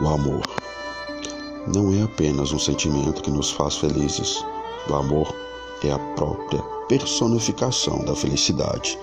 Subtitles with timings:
[0.00, 0.42] O amor
[1.66, 4.44] não é apenas um sentimento que nos faz felizes.
[4.88, 5.34] O amor
[5.82, 8.96] é a própria personificação da felicidade.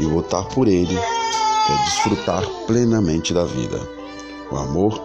[0.00, 3.78] E lutar por ele é desfrutar plenamente da vida.
[4.50, 4.98] O amor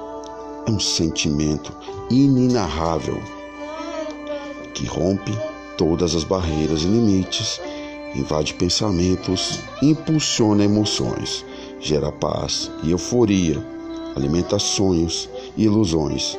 [0.66, 1.74] é um sentimento
[2.10, 3.22] inenarrável
[4.74, 5.38] que rompe
[5.78, 7.60] todas as barreiras e limites,
[8.16, 11.44] invade pensamentos, impulsiona emoções,
[11.82, 13.77] gera paz e euforia
[14.18, 16.38] alimenta sonhos e ilusões,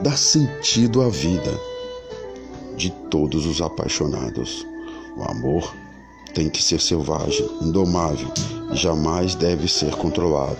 [0.00, 1.60] dá sentido à vida
[2.76, 4.66] de todos os apaixonados.
[5.16, 5.74] O amor
[6.34, 8.28] tem que ser selvagem, indomável
[8.72, 10.58] jamais deve ser controlado.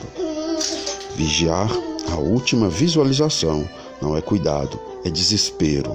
[1.15, 1.71] Vigiar
[2.13, 3.69] a última visualização
[4.01, 5.95] não é cuidado, é desespero.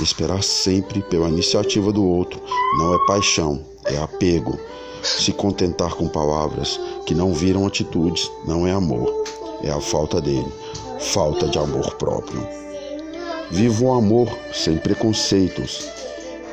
[0.00, 2.40] Esperar sempre pela iniciativa do outro
[2.78, 4.58] não é paixão, é apego.
[5.02, 9.12] Se contentar com palavras que não viram atitudes não é amor
[9.62, 10.52] é a falta dele,
[10.98, 12.46] falta de amor próprio.
[13.50, 15.88] Viva o amor sem preconceitos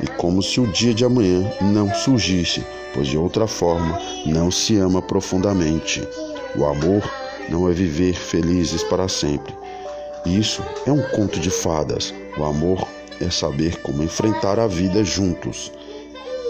[0.02, 4.76] e como se o dia de amanhã não surgisse, pois de outra forma não se
[4.76, 6.06] ama profundamente.
[6.56, 7.02] O amor
[7.48, 9.54] não é viver felizes para sempre.
[10.24, 12.14] Isso é um conto de fadas.
[12.38, 12.86] O amor
[13.20, 15.70] é saber como enfrentar a vida juntos,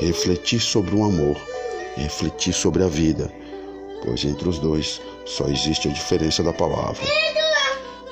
[0.00, 1.36] refletir sobre o amor,
[1.96, 3.30] refletir sobre a vida
[4.04, 7.02] pois entre os dois só existe a diferença da palavra.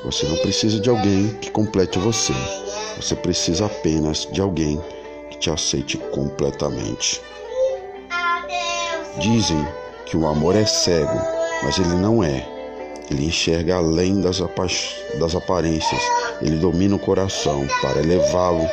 [0.04, 2.32] Você não precisa de alguém que complete você,
[2.96, 4.80] você precisa apenas de alguém
[5.30, 7.20] que te aceite completamente.
[9.20, 9.64] Dizem
[10.06, 11.20] que o amor é cego,
[11.62, 12.48] mas ele não é.
[13.10, 14.40] Ele enxerga além das,
[15.18, 16.02] das aparências,
[16.40, 18.66] ele domina o coração para elevá-lo,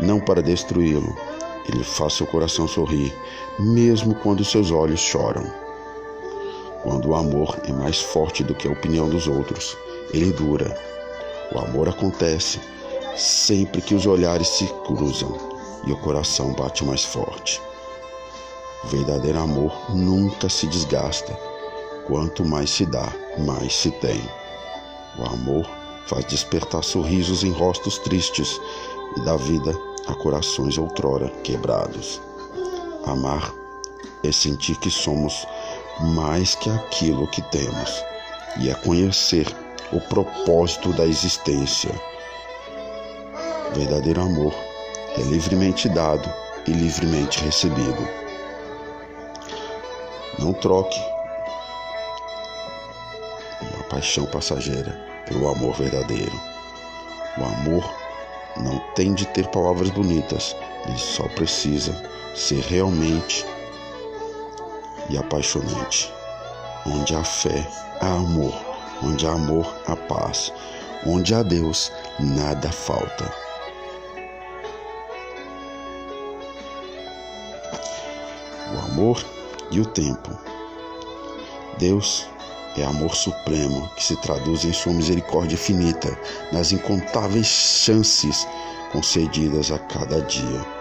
[0.00, 1.16] não para destruí-lo.
[1.72, 3.14] Ele faz seu coração sorrir,
[3.58, 5.69] mesmo quando seus olhos choram.
[6.82, 9.76] Quando o amor é mais forte do que a opinião dos outros,
[10.12, 10.74] ele dura.
[11.54, 12.60] O amor acontece
[13.16, 15.36] sempre que os olhares se cruzam
[15.86, 17.60] e o coração bate mais forte.
[18.84, 21.38] O verdadeiro amor nunca se desgasta.
[22.06, 24.20] Quanto mais se dá, mais se tem.
[25.18, 25.68] O amor
[26.06, 28.58] faz despertar sorrisos em rostos tristes
[29.16, 29.76] e dá vida
[30.06, 32.20] a corações outrora quebrados.
[33.04, 33.52] Amar
[34.22, 35.46] é sentir que somos
[36.00, 38.04] mais que aquilo que temos,
[38.58, 39.46] e é conhecer
[39.92, 41.90] o propósito da existência.
[43.74, 44.54] verdadeiro amor
[45.16, 46.32] é livremente dado
[46.66, 48.08] e livremente recebido.
[50.38, 51.00] Não troque
[53.62, 54.92] uma paixão passageira
[55.26, 56.40] pelo amor verdadeiro.
[57.38, 57.84] O amor
[58.56, 60.56] não tem de ter palavras bonitas,
[60.86, 61.94] ele só precisa
[62.34, 63.44] ser realmente
[65.10, 66.12] e apaixonante.
[66.86, 67.66] Onde há fé,
[68.00, 68.54] há amor.
[69.02, 70.52] Onde há amor, há paz.
[71.06, 73.32] Onde há Deus, nada falta.
[78.74, 79.24] O amor
[79.70, 80.30] e o tempo.
[81.78, 82.26] Deus
[82.76, 86.16] é amor supremo que se traduz em sua misericórdia infinita
[86.52, 88.46] nas incontáveis chances
[88.92, 90.79] concedidas a cada dia.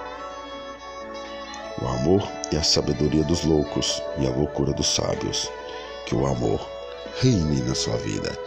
[1.81, 5.50] O amor é a sabedoria dos loucos e a loucura dos sábios.
[6.06, 6.59] Que o amor
[7.22, 8.38] reine na sua vida.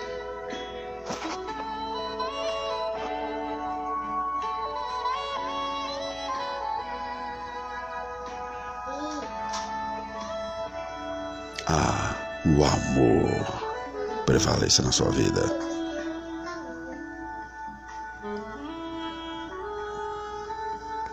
[11.66, 12.14] Ah,
[12.44, 15.81] o amor prevaleça na sua vida.